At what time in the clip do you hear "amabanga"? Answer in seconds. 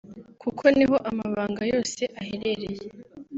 1.09-1.61